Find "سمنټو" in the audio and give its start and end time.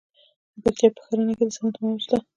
1.55-1.79